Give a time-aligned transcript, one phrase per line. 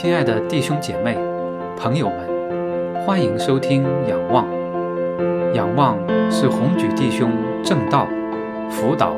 [0.00, 1.18] 亲爱的弟兄姐妹、
[1.76, 4.44] 朋友们，欢迎收听《仰望》。
[5.54, 5.98] 仰望
[6.30, 7.32] 是红举弟兄
[7.64, 8.06] 正道、
[8.70, 9.16] 辅导、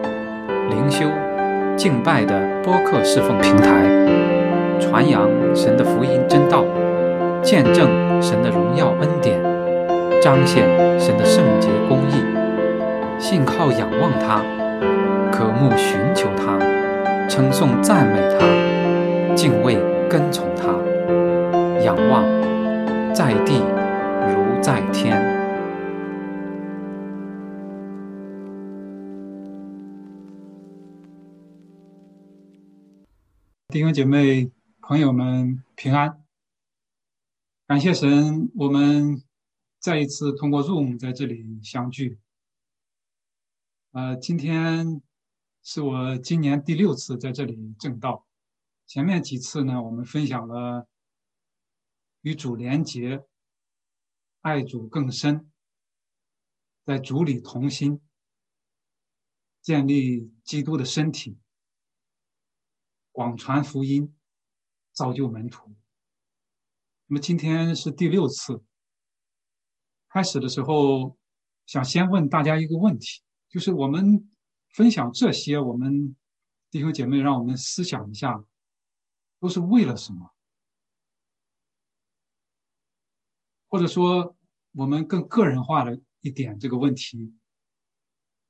[0.70, 1.04] 灵修、
[1.76, 3.84] 敬拜的播客侍奉平台，
[4.80, 6.64] 传扬神的福音真道，
[7.42, 7.86] 见证
[8.22, 9.38] 神的荣耀恩典，
[10.22, 10.64] 彰显
[10.98, 12.24] 神的圣洁公义。
[13.18, 14.40] 信靠仰望他，
[15.30, 16.58] 渴慕寻求他，
[17.28, 19.76] 称颂赞美他，敬畏
[20.10, 20.72] 跟从他，
[21.84, 22.24] 仰望
[23.14, 23.60] 在地
[24.26, 25.16] 如在天。
[33.68, 36.20] 弟兄姐妹、朋友们平安！
[37.68, 39.22] 感谢神，我们
[39.78, 42.18] 再一次通过 Zoom 在这里相聚。
[43.92, 45.00] 呃，今天
[45.62, 48.26] 是我今年第六次在这里正道。
[48.90, 50.88] 前面几次呢，我们分享了
[52.22, 53.24] 与主连结、
[54.40, 55.48] 爱主更深，
[56.84, 58.00] 在主里同心，
[59.62, 61.38] 建立基督的身体，
[63.12, 64.12] 广传福音，
[64.90, 65.72] 造就门徒。
[67.06, 68.60] 那么今天是第六次。
[70.08, 71.16] 开始的时候，
[71.64, 73.22] 想先问大家一个问题。
[73.48, 74.28] 就是我们
[74.70, 76.16] 分享这些，我们
[76.72, 78.44] 弟兄姐妹，让我们思想一下，
[79.40, 80.32] 都是为了什么？
[83.68, 84.36] 或者说，
[84.72, 87.34] 我们更个人化的一点这个问题，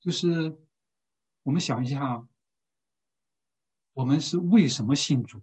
[0.00, 0.58] 就是
[1.42, 2.27] 我们想一下，
[3.92, 5.42] 我们是为什么信主？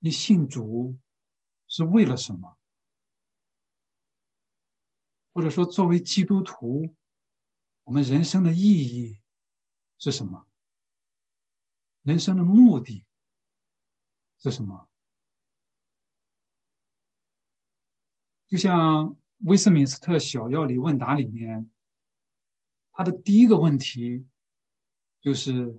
[0.00, 0.98] 你信主
[1.66, 2.58] 是为了什么？
[5.32, 6.94] 或者说，作为基督徒？
[7.84, 9.20] 我们人生的意义
[9.98, 10.47] 是什么？
[12.08, 13.04] 人生的目的
[14.38, 14.88] 是什么？
[18.46, 21.70] 就像威斯敏斯特小要理问答里面，
[22.92, 24.26] 他的第一个问题
[25.20, 25.78] 就是：“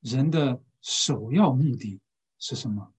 [0.00, 2.00] 人的首要目的
[2.38, 2.94] 是什么？”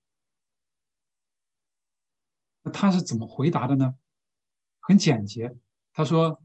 [2.61, 3.97] 那他是怎么回答的呢？
[4.81, 5.57] 很简洁，
[5.91, 6.39] 他说。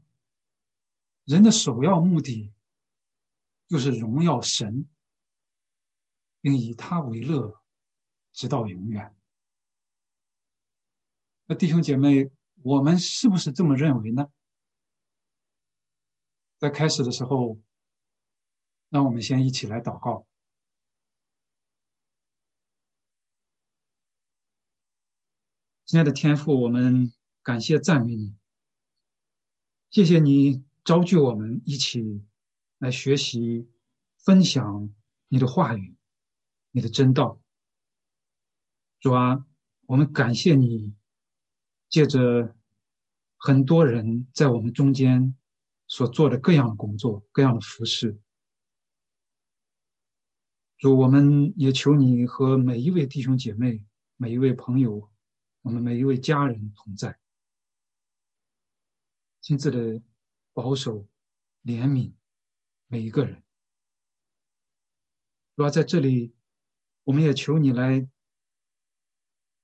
[1.25, 2.51] 人的首要目的
[3.67, 4.89] 就是荣耀神，
[6.41, 7.61] 并以他为乐，
[8.31, 9.15] 直到永远。
[11.45, 12.31] 那弟兄姐妹，
[12.63, 14.31] 我们是不是这么认为呢？
[16.57, 17.59] 在开始的时候，
[18.89, 20.27] 让我们先一起来祷告。
[25.85, 27.11] 亲爱的天父，我们
[27.41, 28.35] 感谢赞美你，
[29.89, 30.63] 谢谢你。
[30.85, 32.25] 召聚我们一起
[32.79, 33.69] 来学习、
[34.17, 34.91] 分享
[35.27, 35.95] 你的话语、
[36.71, 37.41] 你的真道。
[38.99, 39.45] 主啊，
[39.87, 40.95] 我们感谢你，
[41.89, 42.55] 借着
[43.37, 45.35] 很多人在我们中间
[45.87, 48.19] 所做的各样的工作、各样的服饰。
[50.77, 53.85] 主，我们也求你和每一位弟兄姐妹、
[54.17, 55.09] 每一位朋友、
[55.61, 57.19] 我们每一位家人同在，
[59.41, 60.01] 亲自的。
[60.51, 61.07] 保守、
[61.63, 62.11] 怜悯
[62.87, 63.41] 每一个人。
[65.55, 66.35] 主要在这里，
[67.09, 68.07] 我们也求你来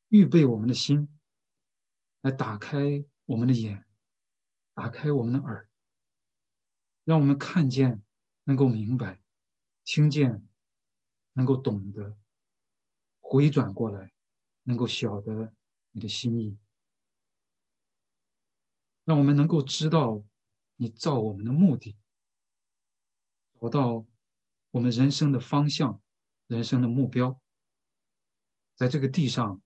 [0.08, 1.08] 预备我们的心，
[2.22, 3.86] 来打开我们的眼，
[4.74, 5.70] 打开我们的耳，
[7.04, 8.04] 让我们看见，
[8.46, 9.22] 能够明白，
[9.84, 10.44] 听见，
[11.34, 12.18] 能够懂得，
[13.20, 14.12] 回转过来，
[14.64, 15.54] 能够晓得
[15.92, 16.58] 你的心意，
[19.04, 20.26] 让我们能够知道。
[20.78, 21.96] 你造我们的目的，
[23.62, 24.06] 找到
[24.72, 26.02] 我们人生的方向、
[26.48, 27.40] 人生的目标，
[28.76, 29.62] 在这个地上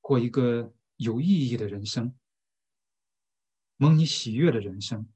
[0.00, 2.16] 过一个有意义的人生，
[3.76, 5.06] 蒙你喜悦的人生，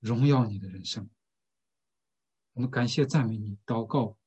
[0.00, 1.08] 荣耀你的人生。
[2.52, 4.18] 我们感谢赞美你，祷告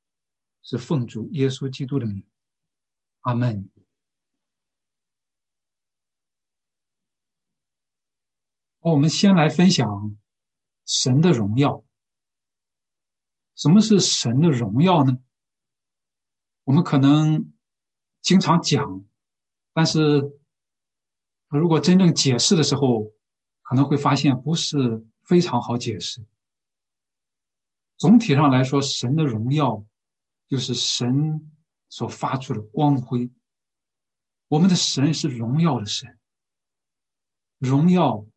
[0.64, 2.26] 是奉主耶稣基督的名，
[3.22, 3.70] 阿门。
[8.80, 10.18] 好我们先来分享
[10.86, 11.84] 神的荣耀。
[13.56, 15.18] 什么是神的荣耀呢？
[16.68, 17.54] 我们可能
[18.22, 19.06] 经常讲，
[19.72, 20.38] 但是
[21.48, 23.06] 如果真正解释的时候，
[23.62, 26.28] 可能会发现不是非常好解释。
[27.96, 29.86] 总体上来说，神的荣耀
[30.50, 31.50] 就是神
[31.88, 33.32] 所发出的光辉。
[34.50, 36.20] 我们的神是荣耀的神，
[37.60, 38.28] 荣耀。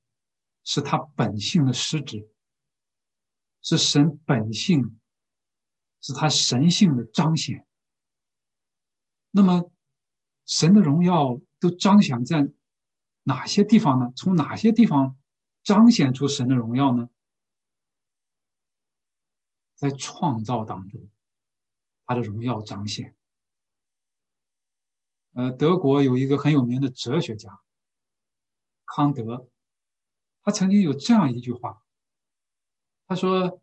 [0.62, 2.30] 是他本性的实质，
[3.62, 5.00] 是神本性，
[6.02, 7.66] 是他神性的彰显。
[9.30, 9.70] 那么，
[10.44, 12.52] 神的荣耀都彰显在
[13.22, 14.12] 哪些地方呢？
[14.16, 15.16] 从哪些地方
[15.62, 17.08] 彰显出神的荣耀呢？
[19.76, 21.08] 在创造当中，
[22.06, 23.16] 他的荣耀彰显。
[25.32, 27.60] 呃，德国有一个很有名的哲学家
[28.84, 29.48] 康德，
[30.42, 31.82] 他曾经有这样一句话，
[33.06, 33.62] 他说：“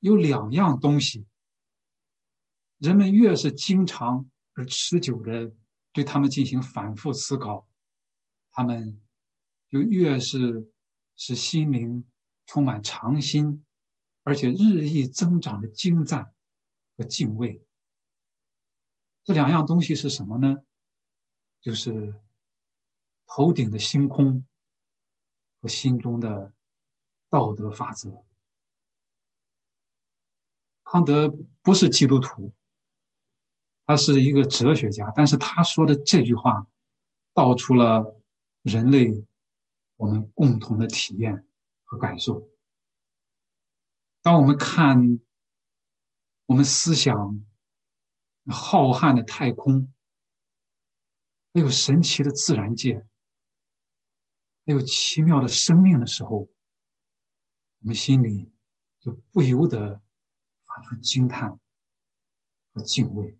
[0.00, 1.26] 有两样东西，
[2.78, 4.28] 人们越是经常
[4.58, 5.54] 而持久的
[5.92, 7.68] 对他们进行反复思考，
[8.50, 9.00] 他们
[9.68, 10.68] 就越是
[11.14, 12.04] 使心灵
[12.44, 13.64] 充满常心。”
[14.24, 16.34] 而且日益增长的精湛
[16.98, 17.64] 和敬畏，
[19.24, 20.54] 这两样东西是什么呢？
[21.62, 22.20] 就是
[23.26, 24.46] 头顶的星空
[25.62, 26.52] 和心中的
[27.30, 28.22] 道德法则。
[30.84, 32.52] 康德不是基督徒，
[33.88, 36.66] 他是一个哲学家，但是他说的这句话
[37.32, 38.20] 道出了
[38.60, 39.26] 人类
[39.96, 41.48] 我们共同的体验
[41.84, 42.50] 和感受。
[44.20, 45.18] 当我们看
[46.44, 47.42] 我们思想
[48.50, 49.90] 浩瀚的太空，
[51.54, 53.06] 还有神奇的自然界，
[54.66, 56.40] 还有奇妙的生命的时候，
[57.80, 58.52] 我们心里
[59.00, 60.02] 就不由得
[60.66, 61.58] 发出惊叹
[62.74, 63.38] 和敬畏。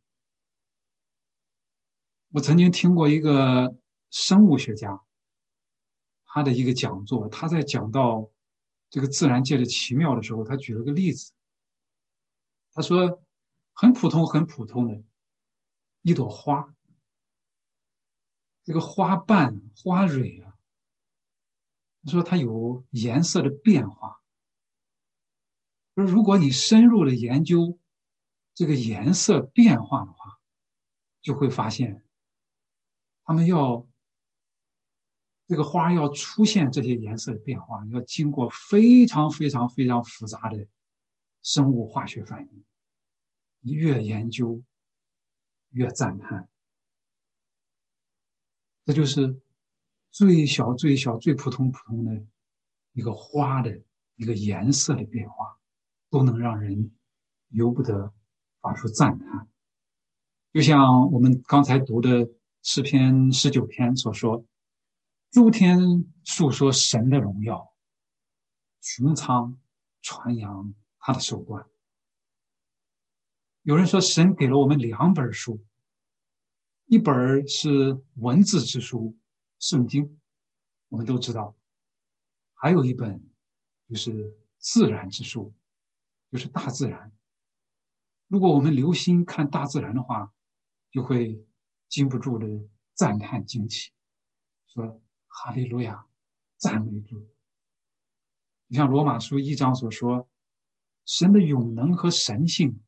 [2.31, 3.77] 我曾经听过一个
[4.11, 5.01] 生物学家
[6.25, 8.31] 他的一个讲座，他在讲到。
[8.91, 11.35] 这个自然界的奇妙的时候，他举了个例子。
[12.73, 13.23] 他说，
[13.75, 15.05] 很普通、很普通的
[16.01, 16.75] 一朵花，
[18.65, 20.57] 这个花瓣、花蕊啊，
[22.03, 24.23] 他说它有颜色的变化。
[25.95, 27.79] 说如果你深入的研究
[28.55, 30.41] 这个颜色变化的话，
[31.21, 32.03] 就会发现，
[33.29, 33.87] 他们要。
[35.51, 40.67] 这个花要出现这些颜色的变化，要经过非常非常非常复杂的
[41.41, 42.65] 生物化学反应。
[43.61, 44.63] 你越研究，
[45.71, 46.47] 越赞叹。
[48.85, 49.41] 这就是
[50.11, 52.23] 最小、最小、最普通、普通的
[52.93, 53.81] 一个花的
[54.17, 55.59] 一个颜色的变化，
[56.11, 56.91] 都能让人
[57.49, 58.13] 由不得
[58.61, 59.49] 发出赞叹。
[60.53, 62.29] 就像我们刚才读的
[62.63, 64.45] 诗篇十九篇所说。
[65.31, 65.79] 诸天
[66.25, 67.75] 诉说神的荣耀，
[68.81, 69.61] 穹苍
[70.01, 71.67] 传扬他的手段。
[73.61, 75.63] 有人说，神给了我们两本书，
[76.87, 79.19] 一本是文字之书，
[79.59, 80.19] 圣经，
[80.89, 81.55] 我们都知道；
[82.55, 83.23] 还有一本
[83.87, 85.53] 就是自然之书，
[86.33, 87.13] 就是大自然。
[88.29, 90.33] 如果我们留心看大自然的话，
[90.91, 91.47] 就会
[91.89, 92.47] 禁不住的
[92.95, 93.91] 赞叹惊奇，
[94.67, 95.03] 说。
[95.31, 96.05] 哈利路亚，
[96.57, 97.29] 赞美主。
[98.67, 100.29] 你像罗马书一章所说，
[101.05, 102.83] 神的永能和神性，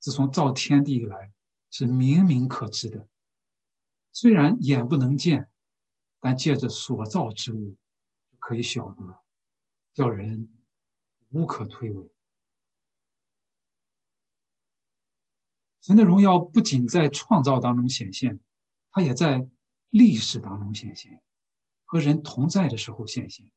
[0.00, 1.32] 自从造天地以来
[1.70, 3.06] 是明明可知的。
[4.12, 5.48] 虽然眼不能见，
[6.18, 7.76] 但借着所造之物
[8.40, 9.22] 可以晓得，
[9.94, 10.48] 叫人
[11.28, 12.10] 无可推诿。
[15.80, 18.38] 神的荣耀不仅在创造当中显现，
[18.90, 19.48] 它也在
[19.90, 21.22] 历史当中显现。
[21.84, 23.50] 和人同在的时候显现，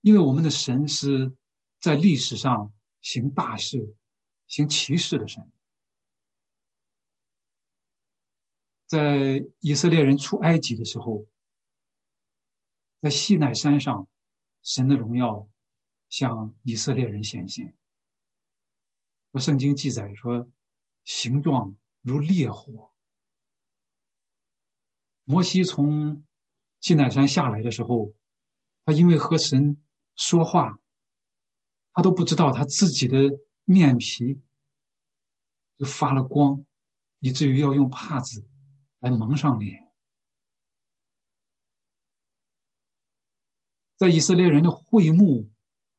[0.00, 1.34] 因为我们的神是
[1.80, 3.96] 在历史上行大事、
[4.46, 5.50] 行奇事的神。
[8.86, 11.26] 在以色列人出埃及的时候，
[13.00, 14.06] 在西奈山上，
[14.62, 15.48] 神的荣耀
[16.08, 17.76] 向以色列人显现。
[19.32, 20.48] 我圣经记载说，
[21.04, 22.92] 形状如烈火。
[25.24, 26.24] 摩西从
[26.80, 28.14] 西乃山下来的时候，
[28.84, 29.80] 他因为和神
[30.16, 30.80] 说话，
[31.92, 33.18] 他都不知道他自己的
[33.64, 34.40] 面皮
[35.76, 36.64] 就发了光，
[37.20, 38.46] 以至于要用帕子
[38.98, 39.88] 来蒙上脸。
[43.96, 45.50] 在以色列人的会幕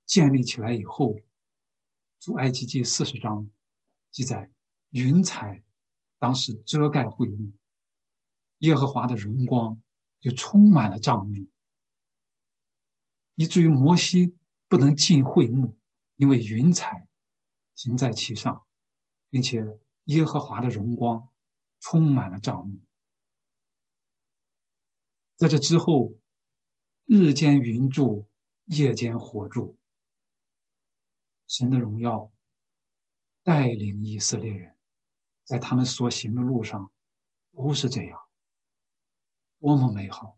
[0.06, 1.14] 建立起来以后，
[2.20, 3.50] 《出埃及记》四十章
[4.10, 4.52] 记载，
[4.92, 5.64] 云彩
[6.20, 7.52] 当时遮盖会幕，
[8.60, 9.82] 耶和华的荣光。
[10.22, 11.48] 就充满了帐幕，
[13.34, 15.76] 以至于摩西不能进会幕，
[16.16, 17.08] 因为云彩
[17.74, 18.64] 停在其上，
[19.32, 19.66] 并且
[20.04, 21.28] 耶和华的荣光
[21.80, 22.80] 充满了帐幕。
[25.38, 26.14] 在这之后，
[27.06, 28.30] 日间云柱，
[28.66, 29.76] 夜间火柱，
[31.48, 32.32] 神的荣耀
[33.42, 34.78] 带领以色列人，
[35.44, 36.92] 在他们所行的路上
[37.54, 38.20] 都是这样，
[39.60, 40.38] 多么美好！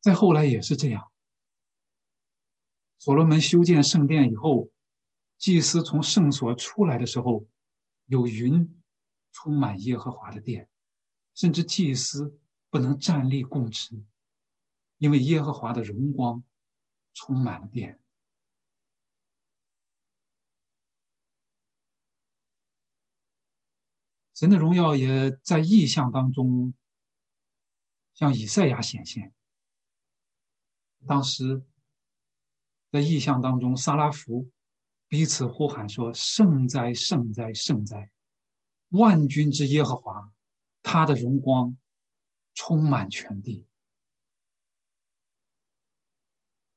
[0.00, 1.10] 再后来也是这样。
[2.98, 4.70] 所罗门修建圣殿以后，
[5.38, 7.46] 祭司从圣所出来的时候，
[8.06, 8.82] 有云
[9.32, 10.68] 充满耶和华的殿，
[11.34, 14.02] 甚至祭司不能站立供职，
[14.98, 16.42] 因为耶和华的荣光
[17.14, 17.99] 充满了殿。
[24.40, 26.72] 神的荣耀也在异象当中
[28.14, 29.34] 向以赛亚显现。
[31.06, 31.62] 当时
[32.90, 34.50] 在异象当中，撒拉弗
[35.08, 38.10] 彼此呼喊说：“圣哉，圣哉，圣哉！
[38.88, 40.32] 万军之耶和华，
[40.82, 41.76] 他的荣光
[42.54, 43.66] 充满全地。”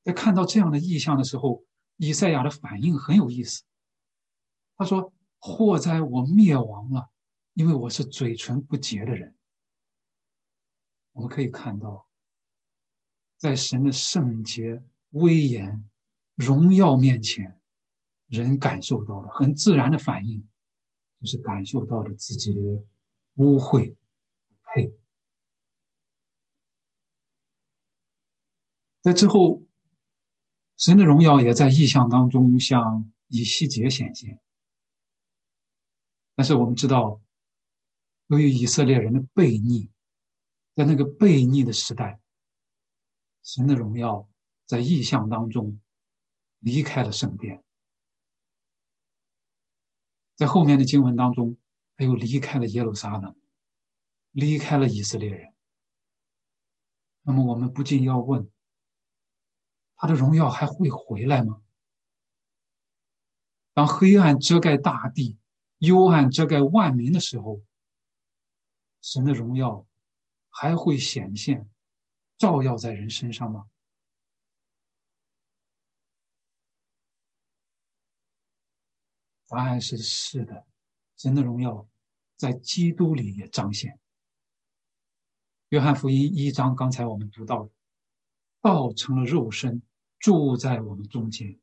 [0.04, 1.64] 在看到这样的异象的时候，
[1.96, 3.62] 以赛亚的反应很有意思。
[4.76, 7.08] 他说：“祸哉，我灭亡了！”
[7.54, 9.32] 因为我是嘴唇不洁的人，
[11.12, 12.08] 我们可以看到，
[13.36, 15.88] 在神的圣洁、威严、
[16.34, 17.60] 荣耀面前，
[18.26, 20.44] 人感受到了很自然的反应，
[21.20, 22.60] 就是感受到了自己的
[23.34, 23.94] 污秽、
[24.64, 24.92] 配。
[29.00, 29.62] 在之后，
[30.76, 34.40] 神的荣耀也在意象当中向以西结显现，
[36.34, 37.20] 但是我们知道。
[38.28, 39.90] 由于以色列人的悖逆，
[40.74, 42.20] 在那个悖逆的时代，
[43.42, 44.28] 神的荣耀
[44.64, 45.78] 在异象当中
[46.58, 47.62] 离开了圣殿，
[50.36, 51.58] 在后面的经文当中，
[51.96, 53.36] 他又离开了耶路撒冷，
[54.30, 55.54] 离开了以色列人。
[57.22, 58.50] 那么我们不禁要问：
[59.96, 61.60] 他的荣耀还会回来吗？
[63.74, 65.36] 当黑暗遮盖大地，
[65.78, 67.60] 幽暗遮盖万民的时候？
[69.04, 69.86] 神的荣耀
[70.48, 71.68] 还会显现，
[72.38, 73.68] 照耀在人身上吗？
[79.46, 80.66] 答案是是的。
[81.18, 81.86] 神的荣耀
[82.36, 84.00] 在基督里也彰显。
[85.68, 87.68] 约翰福音一章，刚才我们读到，
[88.62, 89.82] 道成了肉身，
[90.18, 91.60] 住在我们中间，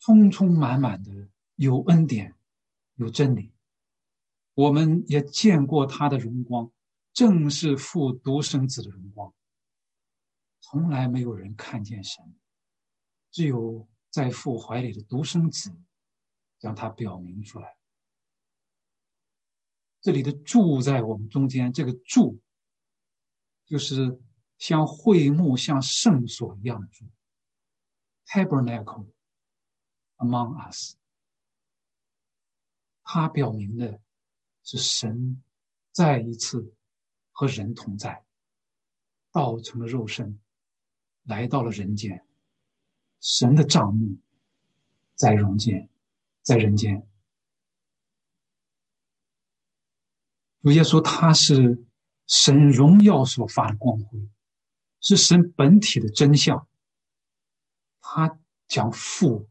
[0.00, 2.36] 充充满满的有恩典，
[2.96, 3.54] 有真理。
[4.58, 6.68] 我们也见过他的荣光，
[7.12, 9.32] 正是父独生子的荣光。
[10.58, 12.36] 从来没有人看见神，
[13.30, 15.72] 只有在父怀里的独生子，
[16.58, 17.76] 将他表明出来。
[20.00, 22.40] 这里的住在我们中间，这个住，
[23.64, 24.20] 就是
[24.58, 27.04] 像会幕、像圣所一样的住
[28.26, 29.06] ，tabernacle
[30.16, 30.96] among us。
[33.04, 34.00] 他表明的。
[34.70, 35.42] 是神
[35.92, 36.74] 再一次
[37.32, 38.22] 和人同在，
[39.32, 40.38] 道成了肉身，
[41.22, 42.22] 来到了人间。
[43.18, 44.18] 神的账目
[45.14, 45.88] 在人间，
[46.42, 47.08] 在人间。
[50.60, 51.86] 主耶稣他是
[52.26, 54.28] 神荣耀所发的光辉，
[55.00, 56.68] 是神本体的真相。
[58.02, 59.48] 他将父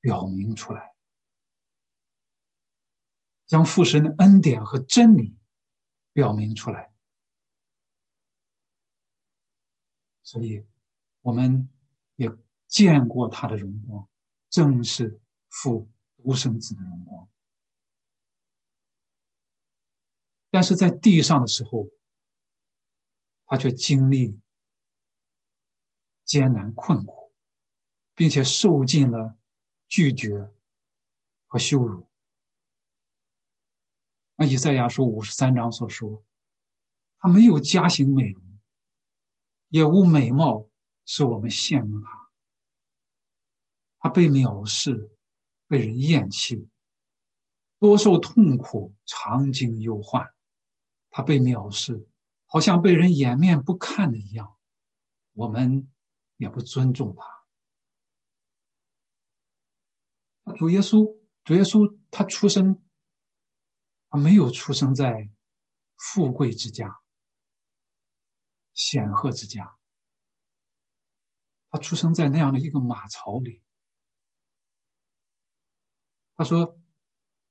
[0.00, 0.89] 表明出来。
[3.50, 5.36] 将父神的恩典和真理
[6.12, 6.92] 表明出来，
[10.22, 10.64] 所以
[11.20, 11.68] 我们
[12.14, 12.30] 也
[12.68, 14.08] 见过他的荣光，
[14.48, 17.28] 正是父独生子的荣光。
[20.52, 21.88] 但是在地上的时候，
[23.46, 24.38] 他却经历
[26.24, 27.32] 艰难困苦，
[28.14, 29.36] 并且受尽了
[29.88, 30.52] 拒绝
[31.48, 32.08] 和羞辱。
[34.40, 36.24] 那以赛亚书五十三章所说，
[37.18, 38.42] 他没有家型美容，
[39.68, 40.66] 也无美貌
[41.04, 42.30] 使我们羡慕他。
[43.98, 45.14] 他被藐视，
[45.68, 46.70] 被人厌弃，
[47.78, 50.26] 多受痛苦，常经忧患。
[51.10, 52.08] 他被藐视，
[52.46, 54.56] 好像被人掩面不看的一样，
[55.34, 55.86] 我们
[56.38, 57.22] 也不尊重他。
[60.54, 62.82] 主耶稣，主耶稣，他出生。
[64.10, 65.30] 他没有出生在
[65.96, 67.00] 富贵之家、
[68.74, 69.78] 显赫之家，
[71.70, 73.62] 他出生在那样的一个马槽里。
[76.34, 76.76] 他说：“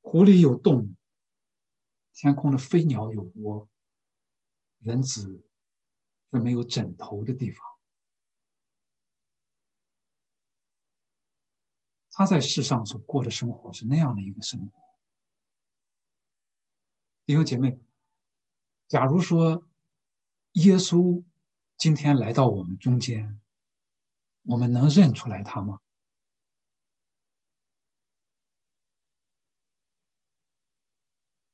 [0.02, 0.98] 湖里有洞，
[2.14, 3.70] 天空的飞鸟有窝，
[4.80, 5.48] 人子
[6.30, 7.66] 却没有枕头的地方。”
[12.12, 14.89] 他在世上所过的生活是那样的一个生活。
[17.30, 17.80] 弟兄姐妹，
[18.88, 19.64] 假如说
[20.54, 21.24] 耶稣
[21.78, 23.40] 今天来到我们中间，
[24.42, 25.80] 我们能认出来他吗？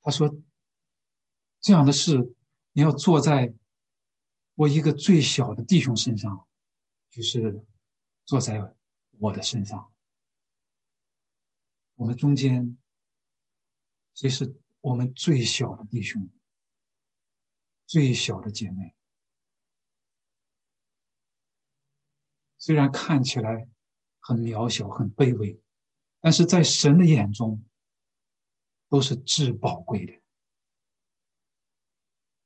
[0.02, 0.34] 他说
[1.60, 2.34] ：“这样的事，
[2.72, 3.54] 你要坐在
[4.54, 6.48] 我一个最小的弟兄身上，
[7.10, 7.66] 就是
[8.24, 8.74] 坐在
[9.20, 9.94] 我的身上。
[11.96, 12.78] 我们中间，
[14.14, 14.56] 谁是
[14.86, 16.30] 我们最小的弟兄、
[17.88, 18.96] 最小的姐妹？
[22.60, 23.68] 虽然看起来
[24.20, 25.60] 很渺小、很卑微，
[26.20, 27.64] 但是在神的眼中。”
[28.88, 30.22] 都是至宝贵的，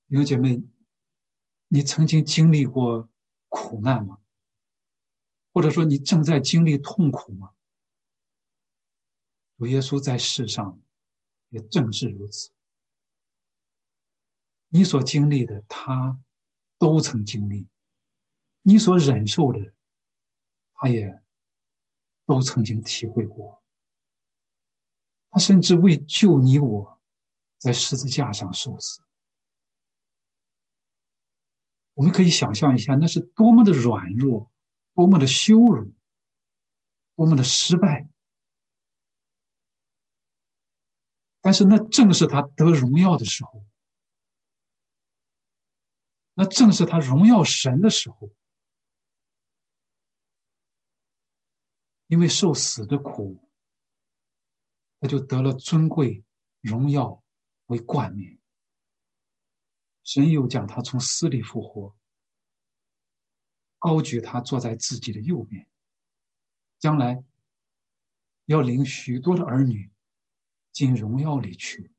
[0.08, 0.64] 有姐妹，
[1.68, 3.10] 你曾经经历过
[3.50, 4.22] 苦难吗？
[5.52, 7.54] 或者说你正在经历痛苦吗？
[9.58, 10.82] 主耶稣在世上
[11.50, 12.52] 也正是如此，
[14.68, 16.20] 你所经历的，他
[16.78, 17.68] 都曾经历；
[18.62, 19.74] 你所忍受的，
[20.74, 21.22] 他也
[22.26, 23.64] 都曾经体会过。
[25.32, 27.02] 他甚至为救你我，
[27.58, 29.02] 在十字架上受死。
[31.94, 34.52] 我们可以想象一下，那是多么的软弱，
[34.94, 35.94] 多么的羞辱，
[37.16, 38.08] 多么的失败。
[41.50, 43.66] 但是那正是他得荣耀的时候，
[46.36, 48.32] 那正是他荣耀神的时候，
[52.06, 53.44] 因为受死的苦。
[55.00, 56.24] 他就得了尊贵
[56.62, 57.24] 荣耀
[57.66, 58.40] 为冠冕。
[60.04, 61.98] 神又将他从死里复活，
[63.80, 65.68] 高举他坐在自己的右边，
[66.78, 67.24] 将来
[68.46, 69.92] 要领许多的儿女
[70.72, 71.92] 进荣耀里去。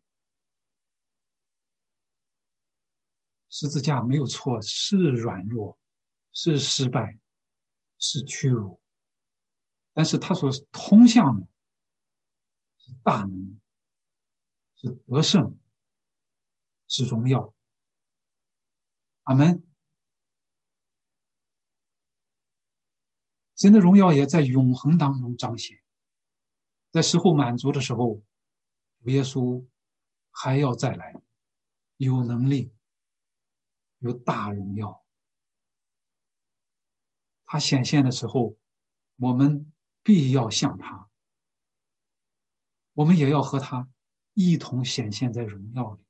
[3.48, 5.78] 十字架没有错，是软弱，
[6.32, 7.18] 是失败，
[7.98, 8.80] 是屈辱，
[9.92, 11.46] 但是他所通向的。
[13.04, 13.60] 大能
[14.74, 15.56] 是得胜，
[16.88, 17.54] 是荣耀。
[19.24, 19.64] 阿门。
[23.56, 25.78] 神的荣耀也在永恒当中彰显，
[26.90, 28.22] 在时候满足的时候，
[29.04, 29.66] 耶稣
[30.30, 31.14] 还要再来，
[31.96, 32.72] 有能力，
[33.98, 35.04] 有大荣耀。
[37.46, 38.56] 他显现的时候，
[39.16, 41.10] 我们必要向他。
[42.92, 43.88] 我们也要和他
[44.34, 46.04] 一同显现在荣耀里。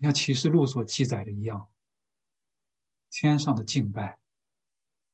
[0.00, 1.72] 像启示录所记载的一样，
[3.08, 4.18] 天上的敬拜，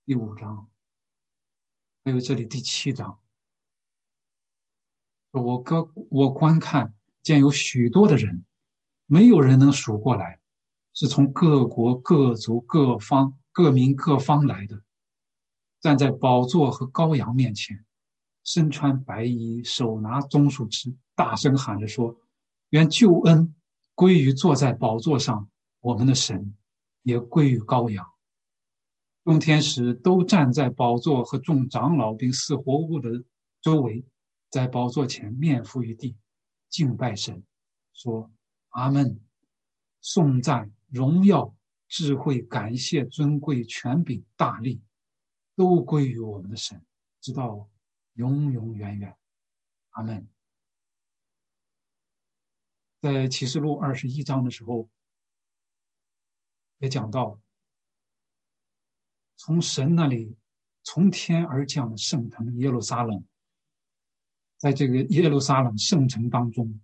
[0.05, 0.71] 第五章，
[2.05, 3.23] 还有这里第七章，
[5.33, 8.45] 我哥我观看见有许多的人，
[9.07, 10.41] 没有人能数过来，
[10.95, 14.83] 是从各国各族各方各民各方来的，
[15.81, 17.85] 站在宝座和羔羊面前。
[18.45, 22.17] 身穿白衣，手拿棕树枝，大声喊着说
[22.71, 23.55] ：“愿救恩
[23.95, 26.55] 归于坐在宝座上我们的神，
[27.03, 28.07] 也归于羔羊。”
[29.25, 33.23] 众天使都站在宝座和众长老并四活物的
[33.61, 34.03] 周围，
[34.51, 36.17] 在宝座前面伏于地，
[36.69, 37.43] 敬拜神，
[37.93, 38.31] 说
[38.71, 39.21] ：“阿门！
[40.01, 41.55] 颂赞、荣耀、
[41.89, 44.81] 智慧、感谢、尊贵、权柄、大力，
[45.55, 46.85] 都归于我们的神，
[47.21, 47.69] 直到。”
[48.19, 49.17] 永永远远，
[49.91, 50.29] 阿门。
[53.01, 54.91] 在启示录二十一章的时候，
[56.79, 57.41] 也讲到，
[59.37, 60.37] 从神那里
[60.83, 63.25] 从天而降的圣城耶路撒冷，
[64.59, 66.81] 在这个耶路撒冷圣城当中，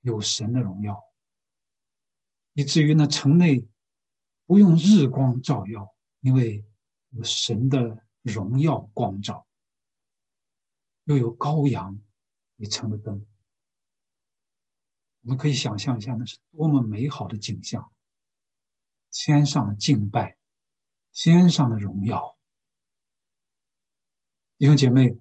[0.00, 0.98] 有神的荣耀，
[2.54, 3.68] 以至于那城内
[4.46, 6.64] 不用日光照耀，因为
[7.10, 9.46] 有神的荣耀光照。
[11.04, 12.00] 又有羔羊
[12.54, 13.26] 也成了灯，
[15.22, 17.92] 我们可以想象一下，那是多么美好的景象！
[19.10, 20.38] 天上的敬拜，
[21.12, 22.38] 天上的荣耀。
[24.56, 25.18] 弟兄姐妹，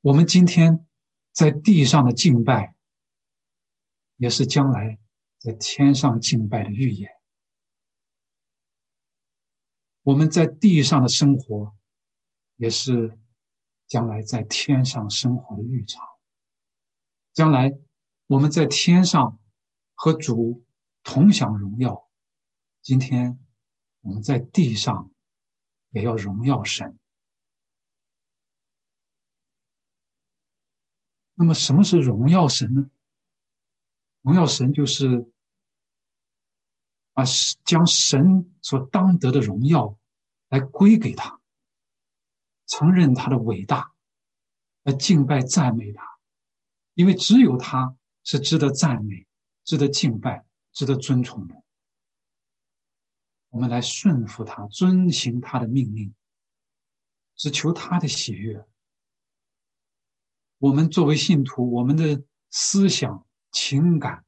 [0.00, 0.86] 我们今天
[1.40, 2.74] 在地上的敬拜，
[4.16, 4.98] 也是将来
[5.38, 7.10] 在天上敬拜的预言。
[10.02, 11.74] 我们在地上的生活，
[12.56, 13.18] 也是。
[13.86, 15.98] 将来在天上生活的预兆，
[17.32, 17.72] 将来
[18.28, 19.40] 我们在天上
[19.94, 20.64] 和主
[21.02, 22.08] 同享荣耀。
[22.82, 23.36] 今天
[24.02, 25.10] 我们在地上
[25.88, 26.96] 也要荣耀神。
[31.40, 32.90] 那么，什么是荣耀神呢？
[34.20, 35.32] 荣耀神就是
[37.14, 37.24] 啊，
[37.64, 39.98] 将神所当得的荣耀
[40.50, 41.40] 来归给他，
[42.66, 43.90] 承认他的伟大，
[44.82, 46.06] 来敬拜赞美他，
[46.92, 49.26] 因为只有他是值得赞美、
[49.64, 51.54] 值得敬拜、值得尊崇的。
[53.48, 56.14] 我们来顺服他，遵行他的命令，
[57.34, 58.62] 只求他的喜悦。
[60.60, 64.26] 我们作为信徒，我们的思想、情感、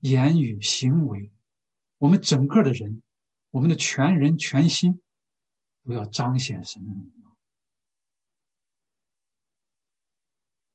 [0.00, 1.30] 言语、行为，
[1.98, 3.02] 我们整个的人，
[3.50, 5.02] 我们的全人全心，
[5.84, 7.36] 都要彰显神的荣耀。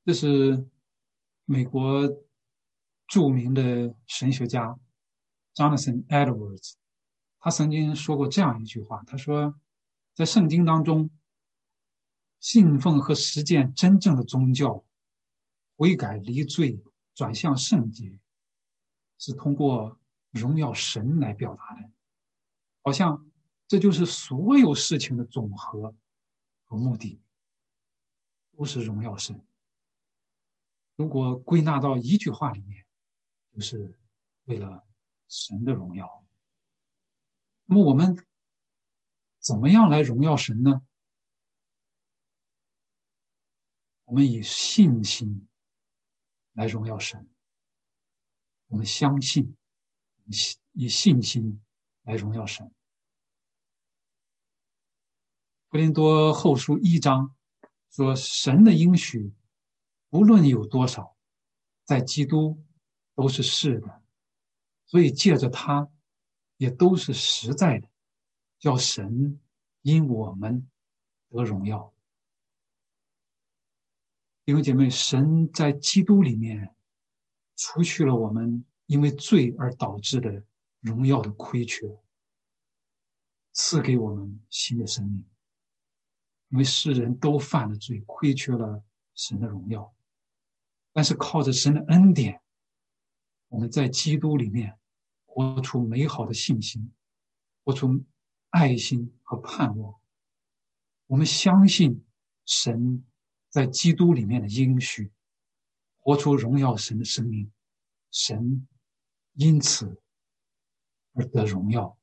[0.06, 0.70] 这是
[1.46, 2.08] 美国
[3.08, 4.80] 著名的神学家
[5.56, 6.74] Jonathan Edwards。
[7.40, 9.60] 他曾经说过这样一句话：“他说，
[10.14, 11.10] 在圣经当中，
[12.40, 14.84] 信奉和实践真正的宗教，
[15.80, 16.84] 悔改离罪，
[17.16, 18.20] 转向圣洁，
[19.18, 19.98] 是通过
[20.30, 21.90] 荣耀神来表达的。
[22.82, 23.32] 好像
[23.66, 25.96] 这就是所有事情的总和
[26.66, 27.22] 和目的，
[28.58, 29.42] 都是荣耀神。
[30.98, 32.86] 如果归纳到一句话里面，
[33.54, 33.98] 就是
[34.44, 34.86] 为了
[35.30, 36.26] 神的荣耀。”
[37.64, 38.18] 那么我们
[39.40, 40.82] 怎么样来荣耀神呢？
[44.04, 45.48] 我们以信心
[46.60, 47.26] 来荣耀神。
[48.68, 49.56] 我们相信，
[50.74, 51.62] 以信心
[52.04, 52.70] 来荣耀神。
[55.70, 57.34] 格林多后书一章
[57.90, 59.34] 说：“神的应许，
[60.10, 61.16] 无论有多少，
[61.86, 62.62] 在基督
[63.16, 64.04] 都是是的。
[64.86, 65.90] 所以借着他。”
[66.58, 67.88] 也都是实在的，
[68.60, 69.40] 叫神
[69.82, 70.70] 因我们
[71.30, 71.94] 得荣耀。
[74.50, 76.74] 弟兄姐妹，神在基督里面
[77.56, 80.44] 除去了我们因为罪而导致的
[80.80, 81.88] 荣耀的亏缺，
[83.54, 85.24] 赐给我们新的生命。
[86.48, 88.84] 因为世人都犯了罪，亏缺了
[89.14, 89.94] 神的荣耀，
[90.94, 92.42] 但是靠着神的恩典，
[93.50, 94.76] 我们在基督里面。
[95.26, 96.92] 活出美好的信心，
[97.64, 98.04] 活出
[98.50, 99.94] 爱心和盼望。
[101.06, 102.04] 我们相信
[102.46, 103.06] 神
[103.50, 105.12] 在基督里面的应许，
[105.98, 107.52] 活出荣耀神的生命。
[108.12, 108.68] 神
[109.34, 110.02] 因此
[111.14, 111.98] 而得荣耀。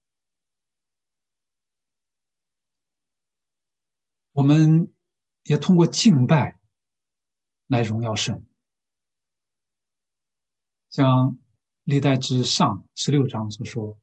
[4.32, 4.92] 我们
[5.44, 6.58] 也通过敬拜
[7.66, 8.46] 来荣耀神，
[10.90, 11.38] 像。
[11.88, 13.96] 历代之上十六章所说：“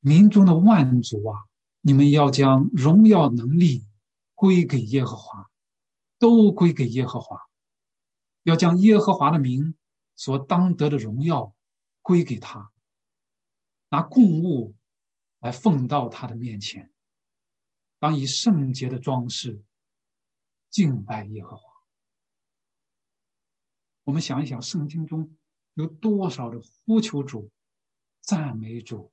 [0.00, 1.44] 民中的万族啊，
[1.82, 3.86] 你们要将荣耀能力
[4.34, 5.50] 归给耶和华，
[6.24, 7.38] 都归给耶和华，
[8.44, 9.76] 要将耶和华的名
[10.14, 11.54] 所当得的荣耀
[12.00, 12.72] 归给他，
[13.90, 14.74] 拿供物
[15.40, 16.90] 来奉到他的面前，
[17.98, 19.62] 当以圣洁的装饰
[20.70, 21.74] 敬拜耶和华。”
[24.04, 25.36] 我们想一想，圣经中。
[25.74, 27.50] 有多少的呼求主、
[28.20, 29.12] 赞美主、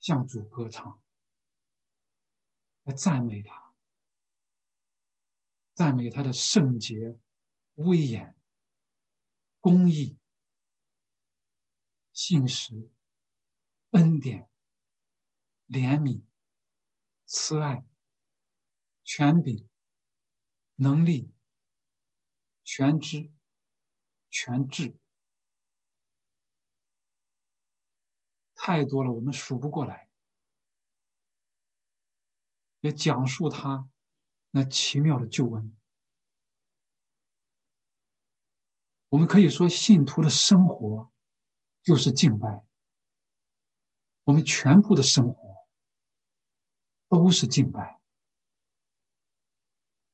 [0.00, 1.00] 向主歌唱，
[2.82, 3.71] 来赞美他，
[5.74, 7.18] 赞美他的圣洁、
[7.74, 8.36] 威严、
[9.60, 10.18] 公义、
[12.12, 12.90] 信实、
[13.90, 14.50] 恩典、
[15.66, 16.22] 怜悯、
[17.24, 17.84] 慈爱、
[19.02, 19.66] 权柄、
[20.74, 21.32] 能力、
[22.64, 23.32] 全知、
[24.28, 24.94] 全智。
[28.54, 30.08] 太多了，我们数不过来。
[32.80, 33.88] 也讲述他
[34.52, 35.76] 那奇妙的救恩。
[39.08, 41.10] 我们可以说，信徒的生活
[41.82, 42.64] 就是敬拜。
[44.22, 45.66] 我们全部的生活
[47.08, 48.00] 都是敬拜，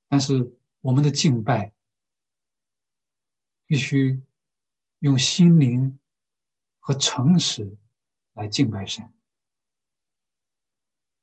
[0.08, 1.74] 但是我们的敬拜
[3.66, 4.22] 必须
[5.00, 5.98] 用心灵
[6.78, 7.76] 和诚实。
[8.34, 9.12] 来敬拜神，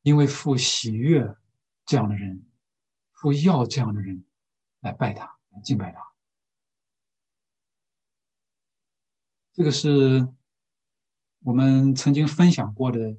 [0.01, 1.37] 因为父喜悦
[1.85, 2.45] 这样的人，
[3.25, 4.23] 不要这样的人
[4.81, 6.13] 来拜他，来敬拜他。
[9.51, 10.27] 这个是
[11.39, 13.17] 我们曾经分享过的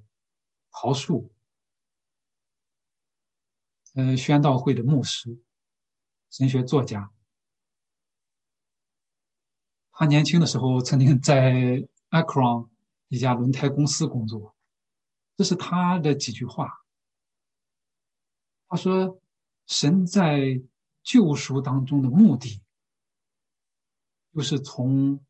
[0.70, 1.34] 桃树，
[3.94, 5.42] 呃，宣道会的牧师，
[6.30, 7.12] 神学作家。
[9.90, 12.68] 他年轻的时候曾经在 Akron。
[13.08, 14.54] 一家轮胎公司工作，
[15.36, 16.84] 这是他的几句话。
[18.68, 19.20] 他说
[19.66, 20.62] ：“神在
[21.02, 22.62] 救赎当中的目的，
[24.32, 25.24] 就是从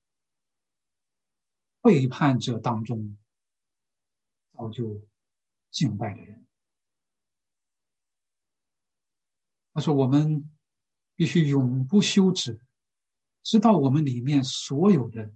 [1.80, 3.16] 背叛者当中
[4.52, 5.06] 造就
[5.70, 6.46] 敬拜的人。
[9.72, 10.50] 他说：“我们
[11.14, 12.58] 必须永不休止，
[13.42, 15.32] 直到我们里面所有的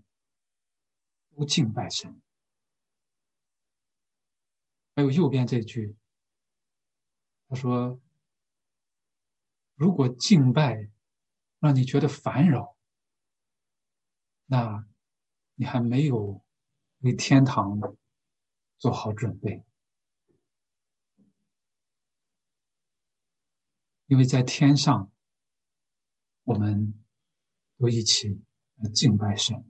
[1.36, 2.20] 都敬拜神。”
[4.96, 5.94] 还有右边这句，
[7.48, 8.00] 他说
[9.80, 10.90] ：“如果敬拜
[11.58, 12.76] 让你觉得烦扰，
[14.44, 14.86] 那
[15.54, 16.44] 你还没有
[16.98, 17.80] 为天堂
[18.76, 19.64] 做好准备。”
[24.04, 25.10] 因为在天上，
[26.42, 27.02] 我们
[27.78, 28.42] 都一起
[28.92, 29.64] 敬拜神。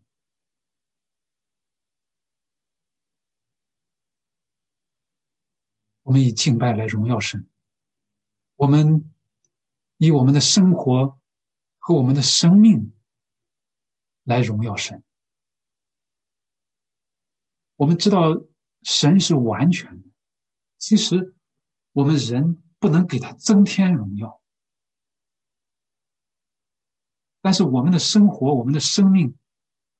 [6.03, 7.49] 我们以敬拜来荣耀神，
[8.57, 9.15] 我们
[10.01, 11.21] 以我们的生活
[11.79, 12.93] 和我们的生命
[14.25, 15.05] 来荣耀神。
[17.77, 18.43] 我们知道
[18.83, 20.09] 神是完全的，
[20.79, 21.37] 其实
[21.93, 22.63] 我们人。
[22.81, 24.41] 不能给他增添荣耀，
[27.43, 29.37] 但是我们的生活、我们的生命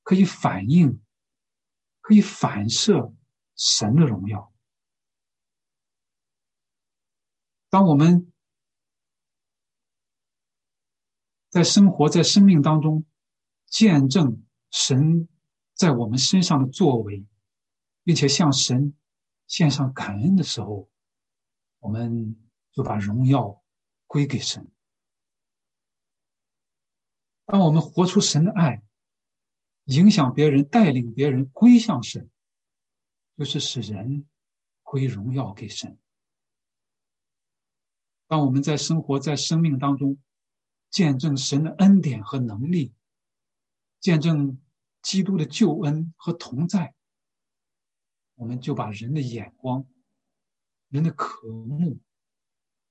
[0.01, 0.99] 可以反映、
[1.99, 3.13] 可以反射
[3.55, 4.51] 神的荣耀。
[7.69, 8.30] 当我们
[11.51, 13.05] 在生活在生命当中
[13.67, 15.27] 见证神
[15.75, 17.27] 在我们身上的作为，
[18.03, 18.95] 并且向神
[19.45, 20.89] 献上感恩的时候，
[21.77, 22.35] 我们。
[22.73, 23.61] 就把荣耀
[24.07, 24.71] 归给神。
[27.43, 28.81] 当我们活出神的爱，
[29.83, 32.29] 影响别人、带领别人归向神，
[33.37, 34.25] 就是使人
[34.83, 35.99] 归荣耀给神。
[38.27, 40.17] 当我们在生活在生命当中，
[40.91, 42.93] 见证神的恩典和能力，
[43.99, 44.61] 见证
[45.01, 46.93] 基督的救恩和同在，
[48.35, 49.87] 我们就把人的眼光、
[50.89, 51.99] 人的渴慕。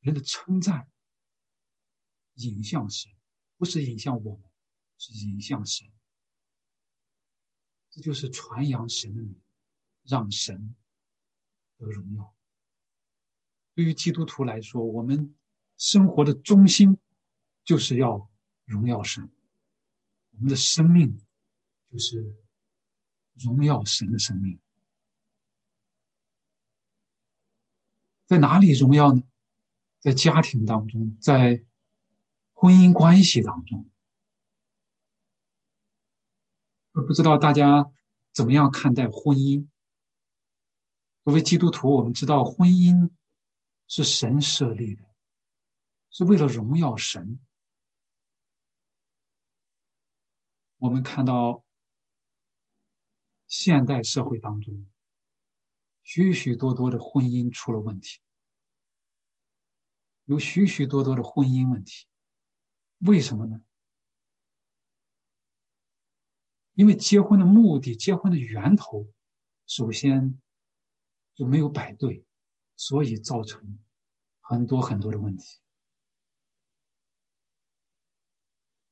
[0.03, 0.89] 人的称赞，
[2.37, 3.13] 引向神，
[3.59, 4.51] 不是引向我们，
[4.97, 5.87] 是引向神。
[7.91, 9.39] 这就是传扬神的名，
[10.05, 10.75] 让神
[11.77, 12.35] 得荣耀。
[13.75, 15.37] 对于基督徒来说，我们
[15.77, 16.97] 生活的中心
[17.64, 18.31] 就是要
[18.64, 19.31] 荣耀神，
[20.33, 21.20] 我们的生命
[21.90, 22.37] 就是
[23.35, 24.59] 荣耀神的生命。
[28.27, 29.23] 在哪里荣耀呢？
[29.99, 31.64] 在家庭当中，在
[32.53, 33.90] 婚姻关系当中，
[36.92, 37.92] 我不知道大家
[38.33, 39.68] 怎么样看待婚姻。
[41.23, 43.11] 作为基督徒，我们知道婚姻
[43.87, 45.05] 是神设立的，
[46.11, 47.38] 是为了荣耀神。
[50.81, 51.62] 我们看到
[53.47, 54.87] 现代社会当中，
[56.03, 58.19] 许许多多的婚姻出了问题。
[60.25, 62.07] 有许许多多的婚姻问题，
[63.01, 63.61] 为什么呢？
[66.73, 69.07] 因为结婚的目的、结婚的源头，
[69.66, 70.40] 首先
[71.35, 72.25] 就没有摆对，
[72.77, 73.79] 所以造成
[74.40, 75.61] 很多很多的问题。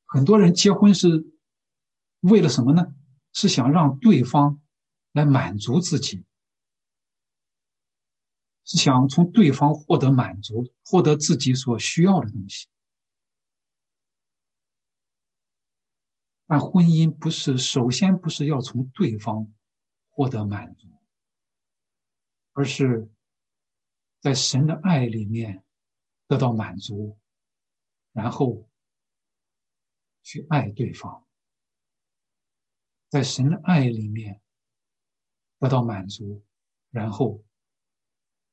[0.04, 1.37] 很多人结婚是
[2.20, 2.94] 为了什么呢？
[3.32, 4.60] 是想让对方
[5.12, 6.24] 来满足自己。
[8.64, 12.68] 是想从对方获得满足，获得自己所需要的东西。
[16.46, 19.52] 但婚姻不是首先不是要从对方
[20.08, 20.88] 获得满足，
[22.54, 23.10] 而是
[24.20, 25.62] 在神的爱里面
[26.26, 27.18] 得到满足，
[28.12, 28.68] 然后
[30.22, 31.27] 去爱对方，
[33.08, 34.40] 在神的爱里面
[35.58, 36.42] 得到满足，
[36.90, 37.42] 然后。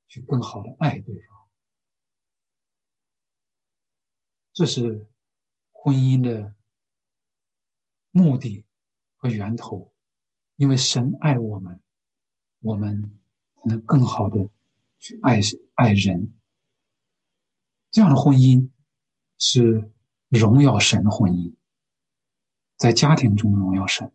[0.08, 1.50] 去更好的爱对方，
[4.54, 5.08] 这是
[5.72, 6.56] 婚姻的
[8.12, 8.64] 目的
[9.18, 9.92] 和源头。
[10.58, 11.82] 因为神爱我们，
[12.60, 13.20] 我们
[13.56, 14.48] 才能更好的
[15.00, 15.40] 去爱
[15.74, 16.40] 爱人。
[17.90, 18.70] 这样的婚姻
[19.40, 19.92] 是
[20.30, 21.56] 荣耀神的婚姻，
[22.78, 24.15] 在家庭中荣耀神，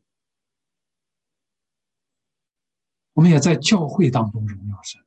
[3.21, 4.99] 我们也在教会当中荣耀神。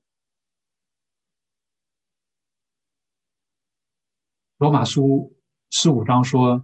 [4.57, 5.35] 罗马书
[5.71, 6.63] 十五章说：“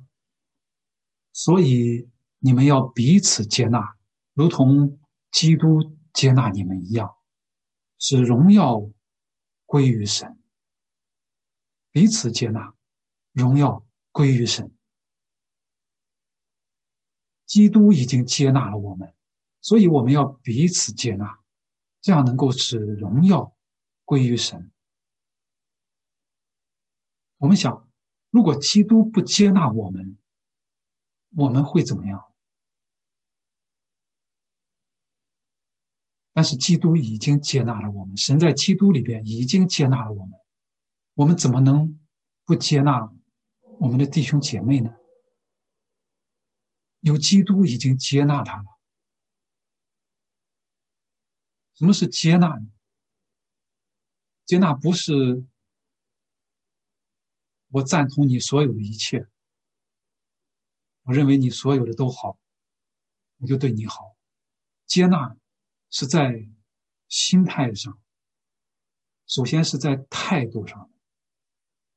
[1.33, 2.07] 所以
[2.37, 3.97] 你们要彼此接纳，
[4.35, 4.99] 如同
[5.31, 7.17] 基督接纳你们一样，
[7.97, 8.87] 使荣耀
[9.65, 10.39] 归于神。
[11.89, 12.75] 彼此接纳，
[13.31, 14.71] 荣耀归于神。
[17.47, 19.15] 基督已经接纳了我们，
[19.61, 21.38] 所以我们要彼此接纳，
[22.01, 23.55] 这样能够使荣耀
[24.05, 24.71] 归于神。
[27.37, 27.89] 我们想，
[28.29, 30.17] 如果基督不接纳我们，
[31.35, 32.25] 我们会怎么样？
[36.33, 40.39] 但是基督已经接纳了我们，神在基督里边已经接纳了我们，
[41.15, 41.99] 我们怎么能
[42.45, 43.11] 不接纳
[43.79, 44.95] 我们的弟兄姐妹呢？
[47.01, 48.78] 有基督已经接纳他了。
[51.79, 52.67] 什么是接纳呢？
[54.45, 55.45] 接纳不是
[57.69, 59.29] 我赞同你所有的一切，
[61.03, 62.37] 我认为你所有的都好，
[63.37, 64.17] 我就对你好。
[64.87, 65.37] 接纳
[65.89, 66.49] 是在
[67.07, 67.97] 心态上，
[69.25, 70.91] 首先是在态度上，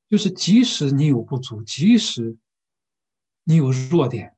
[0.06, 2.38] 就是即使你有不足，即使
[3.42, 4.36] 你有弱点，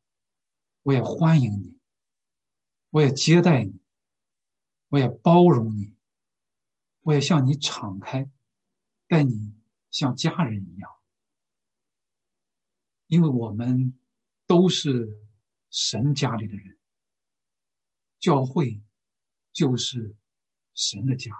[0.84, 1.78] 我也欢迎你，
[2.88, 3.83] 我也接待你。
[4.94, 5.92] 我也包容你，
[7.00, 8.30] 我也向你敞开，
[9.08, 9.52] 待你
[9.90, 10.88] 像家人一样，
[13.08, 13.98] 因为我们
[14.46, 15.18] 都是
[15.68, 16.78] 神家里的人，
[18.20, 18.80] 教会
[19.52, 20.14] 就是
[20.74, 21.32] 神的家。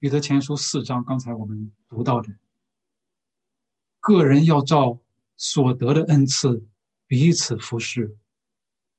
[0.00, 2.36] 彼得前书四章，刚才我们读到的，
[4.00, 5.00] 个人要照
[5.36, 6.66] 所得的恩赐
[7.06, 8.18] 彼此服侍，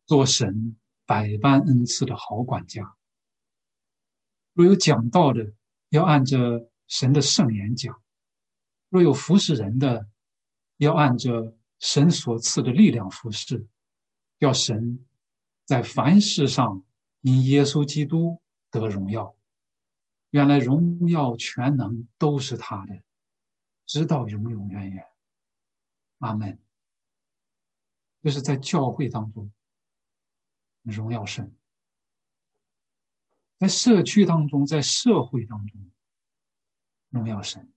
[0.05, 0.77] 做神。
[1.05, 2.95] 百般恩赐的好管家，
[4.53, 5.53] 若有讲道的，
[5.89, 7.93] 要按着神的圣言讲；
[8.89, 10.09] 若有服侍人的，
[10.77, 13.67] 要按着神所赐的力量服侍，
[14.39, 15.05] 要神
[15.65, 16.83] 在凡事上
[17.21, 18.41] 因耶稣基督
[18.71, 19.35] 得荣耀。
[20.31, 23.01] 原来荣耀全能都是他的，
[23.85, 25.05] 直到永永远远。
[26.17, 26.59] 阿门。
[28.23, 29.51] 这是在教会当中。
[30.85, 31.51] 荣耀神，
[33.57, 35.91] 在社区当中，在社会当中，
[37.09, 37.73] 荣耀神。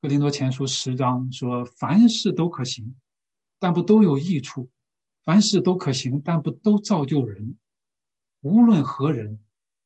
[0.00, 2.96] 格林多前书十章说：“凡事都可行，
[3.60, 4.68] 但不都有益处；
[5.22, 7.56] 凡事都可行，但不都造就人。
[8.40, 9.38] 无论何人，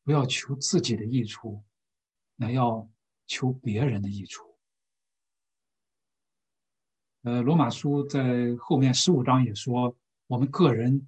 [0.04, 1.62] 不要求自己的益处，
[2.36, 2.88] 乃要
[3.26, 4.56] 求别人的益处。”
[7.22, 9.94] 呃，罗马书在后面十五章也说
[10.28, 11.06] ：“我们个人。”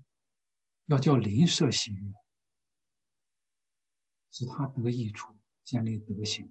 [0.87, 2.13] 要叫邻舍喜悦，
[4.31, 6.51] 使他得益处，建立德行。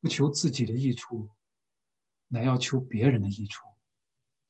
[0.00, 1.30] 不求自己的益处，
[2.28, 3.66] 乃要求别人的益处。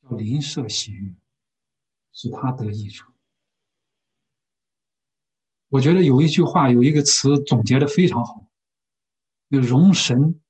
[0.02, 1.14] 叫邻舍喜悦，
[2.12, 3.12] 使他得益处。
[5.68, 8.50] 我觉得有一句话，有一个词总结的非常好，
[9.48, 10.42] 就“容神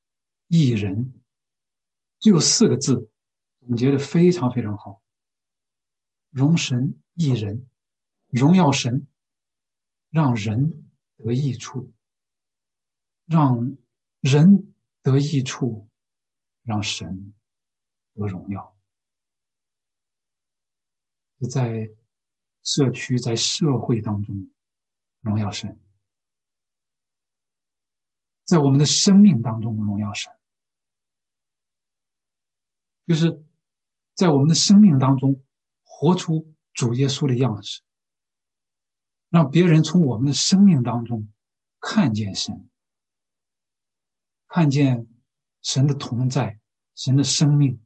[0.48, 1.22] 益人”，
[2.18, 3.11] 只有四个字。
[3.64, 5.00] 总结的非常非常好，
[6.30, 7.64] 容神益人，
[8.26, 9.06] 荣耀神，
[10.10, 11.92] 让人得益处，
[13.26, 13.76] 让
[14.20, 15.88] 人得益处，
[16.64, 17.32] 让神
[18.14, 18.76] 得荣耀。
[21.48, 21.88] 在
[22.64, 24.50] 社区、在社会当中，
[25.20, 25.70] 荣耀神；
[28.44, 30.32] 在我们的生命当中，荣耀神，
[33.06, 33.40] 就是。
[34.22, 35.42] 在我们的生命当中，
[35.82, 37.82] 活出主耶稣的样式，
[39.30, 41.28] 让别人从我们的生命当中
[41.80, 42.70] 看见神，
[44.46, 45.08] 看见
[45.60, 46.60] 神的同在、
[46.94, 47.84] 神的生命、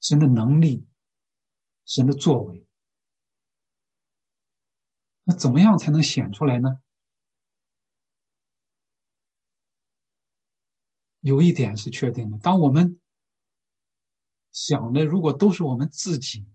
[0.00, 0.86] 神的能力、
[1.84, 2.64] 神的作为。
[5.24, 6.80] 那怎么样才能显出来呢？
[11.18, 13.00] 有一点是确定的，当我们。
[14.56, 16.48] 想的如果都是我们自己，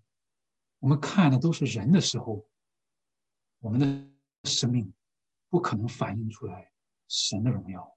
[0.79, 2.49] 我们看的都是人的时候，
[3.59, 4.91] 我们的生命
[5.49, 6.71] 不可能反映出来
[7.07, 7.95] 神的荣耀，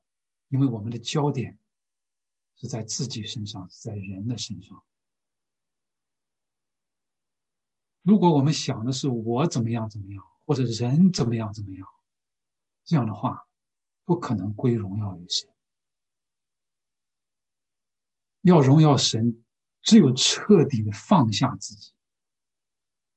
[0.49, 1.59] 因为我们的焦点
[2.57, 4.85] 是在自己身上，在人的身上。
[8.03, 11.89] 如果我们想的是我怎么样怎么样，或者人怎么样怎么样，
[12.85, 13.49] 这样的话，
[14.05, 15.49] 不可能归荣耀于神。
[18.43, 19.41] 要荣耀神。
[19.85, 21.93] 只有彻底的放下自己，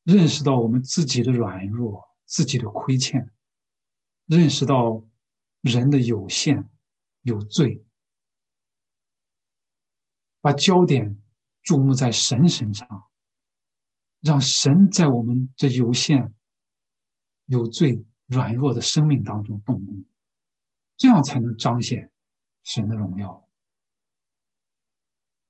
[0.04, 3.32] 认识到我们自己的软弱、自己的亏欠，
[4.26, 5.02] 认识到
[5.62, 6.70] 人的有限、
[7.22, 7.86] 有罪，
[10.42, 11.18] 把焦点
[11.64, 13.10] 注目在神身上，
[14.20, 16.36] 让神在我们这有限、
[17.46, 20.04] 有罪、软弱的生命当中动工，
[20.98, 22.12] 这样才能彰显
[22.64, 23.48] 神的荣耀。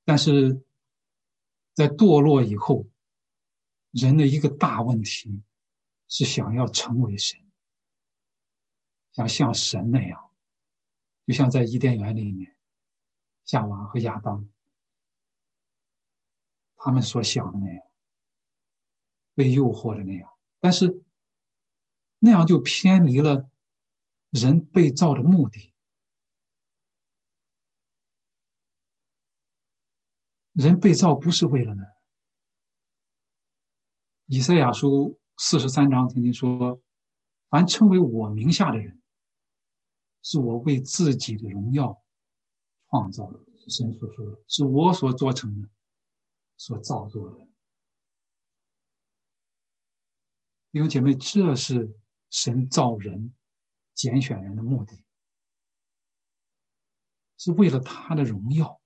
[0.06, 0.64] 但是。
[1.78, 2.88] 在堕落以后，
[3.92, 5.44] 人的一个大问题
[6.08, 7.40] 是想要成为神，
[9.12, 10.32] 想像神那样，
[11.28, 12.58] 就像在伊甸园里面，
[13.46, 14.50] 夏娃和亚当
[16.78, 17.84] 他们所想的那样，
[19.36, 21.04] 被诱惑的那样，但是
[22.18, 23.52] 那样就偏离了
[24.32, 25.76] 人被造的目的。
[30.58, 31.84] 人被造不是为了呢。
[34.26, 36.82] 以赛亚书四十三章曾经说
[37.48, 39.00] ：“凡称为我名下的人，
[40.24, 42.04] 是我为自己的荣耀
[42.90, 43.40] 创造的。”
[43.70, 45.70] 神所说的，是我所做成的，
[46.56, 47.48] 所造作的。
[50.72, 51.96] 弟兄姐妹，这是
[52.32, 53.36] 神造人、
[53.94, 55.04] 拣选人的目的，
[57.38, 58.82] 是为了他的荣耀。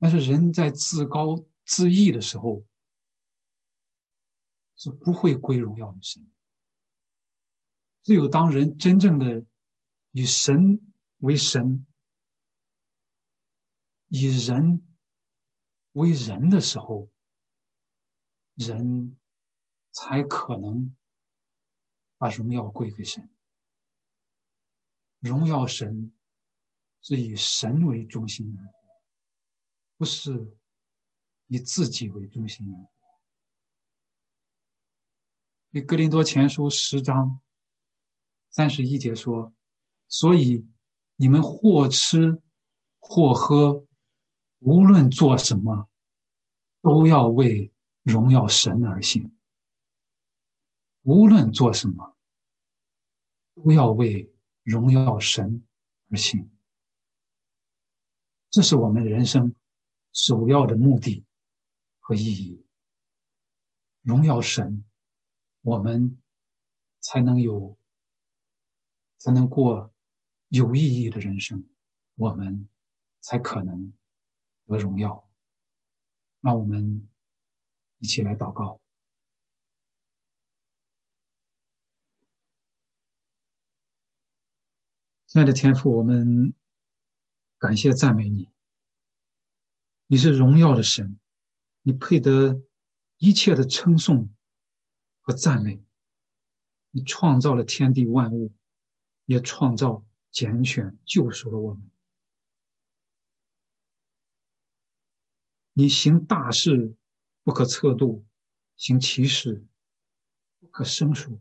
[0.00, 2.64] 但是人在自高自义的时候，
[4.74, 6.26] 是不会归荣耀的神。
[8.02, 9.44] 只有当人真正的
[10.12, 10.80] 以神
[11.18, 11.86] 为神，
[14.08, 14.82] 以人
[15.92, 17.10] 为人的时候，
[18.54, 19.18] 人
[19.92, 20.96] 才可能
[22.16, 23.30] 把荣耀归给神。
[25.18, 26.10] 荣耀神
[27.02, 28.79] 是以神为中心的。
[30.00, 30.56] 不是
[31.48, 32.88] 以自己为中心的。
[35.72, 37.38] 以格林多前书十章
[38.48, 39.52] 三十一节说
[40.08, 40.66] ：“所以
[41.16, 42.40] 你们或吃
[42.98, 43.86] 或喝，
[44.60, 45.90] 无论做什么，
[46.80, 47.70] 都要为
[48.02, 49.36] 荣耀神而行。
[51.02, 52.16] 无论做什么，
[53.54, 54.32] 都要为
[54.62, 55.62] 荣耀神
[56.08, 56.50] 而行。
[58.48, 59.54] 这是我们人生。”
[60.12, 61.24] 首要的目的
[61.98, 62.64] 和意义，
[64.02, 64.84] 荣耀神，
[65.62, 66.20] 我们
[67.00, 67.78] 才能有，
[69.18, 69.92] 才能过
[70.48, 71.68] 有意义的人生，
[72.16, 72.68] 我们
[73.20, 73.92] 才可能
[74.66, 75.28] 得荣耀。
[76.40, 77.08] 让我们
[77.98, 78.80] 一起来祷告，
[85.26, 86.54] 亲爱的天父，我们
[87.58, 88.48] 感谢赞美你。
[90.12, 91.20] 你是荣耀的神，
[91.82, 92.60] 你配得
[93.18, 94.28] 一切的称颂
[95.20, 95.80] 和赞美。
[96.90, 98.52] 你创造了天地万物，
[99.24, 101.88] 也创造、拣选、救赎了我们。
[105.74, 106.96] 你行大事
[107.44, 108.26] 不可测度，
[108.74, 109.64] 行奇事
[110.58, 111.40] 不可胜数。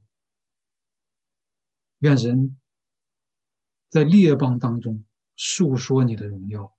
[1.97, 2.59] 愿人
[3.89, 5.03] 在列邦当中
[5.35, 6.78] 述说你的荣耀。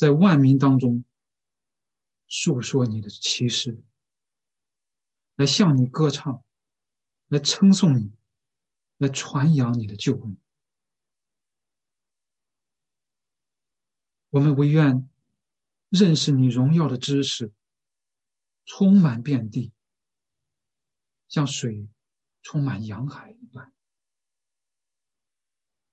[0.00, 1.04] 在万民当中
[2.26, 3.84] 诉说你的奇事，
[5.34, 6.42] 来向你歌唱，
[7.28, 8.10] 来称颂你，
[8.96, 10.38] 来传扬你的救恩。
[14.30, 15.06] 我们唯愿
[15.90, 17.52] 认识你荣耀的知识
[18.64, 19.70] 充满遍地，
[21.28, 21.86] 像水
[22.40, 23.70] 充满洋海一般。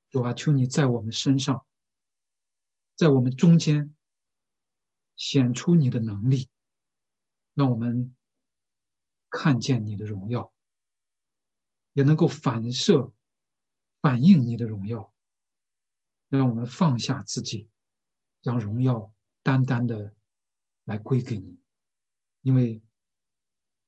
[0.09, 1.65] 主啊，求你在我们身上，
[2.95, 3.93] 在我们中间。
[5.17, 6.47] 显出你的能力，
[7.53, 8.15] 让我们
[9.29, 10.53] 看见你的荣耀，
[11.93, 13.11] 也能够反射、
[13.99, 15.11] 反映你的荣耀，
[16.29, 17.67] 让我们放下自己，
[18.41, 19.11] 将荣耀
[19.41, 20.15] 单单的
[20.85, 21.59] 来归给你，
[22.41, 22.81] 因为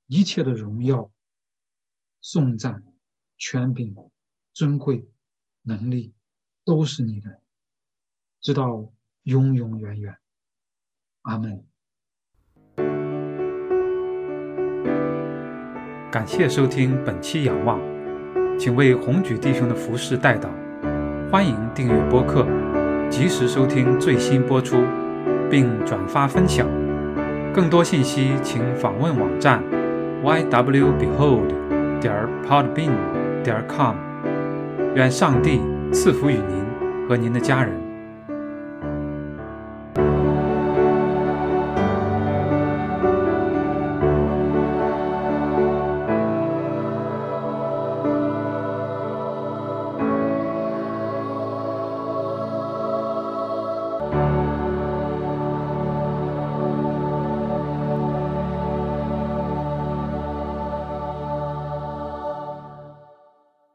[0.08, 1.12] 一切的荣耀、
[2.22, 2.84] 颂赞、
[3.38, 3.96] 权柄、
[4.52, 5.08] 尊贵、
[5.62, 6.16] 能力，
[6.64, 7.42] 都是你的，
[8.42, 8.92] 直到
[9.24, 10.20] 永永远远。
[11.30, 11.64] 阿门。
[16.12, 17.80] 感谢收听本期《仰望》，
[18.58, 20.50] 请为红举弟兄的服饰代祷。
[21.32, 22.48] 欢迎订阅播客，
[23.12, 24.78] 及时收听最新播出，
[25.52, 26.66] 并转发分享。
[27.54, 29.64] 更多信息请访问网站
[30.24, 31.48] ywbehold.
[32.02, 32.92] 点 podbean.
[33.44, 33.96] 点 com。
[34.96, 35.62] 愿上帝
[35.94, 36.66] 赐福于您
[37.08, 37.89] 和您的家人。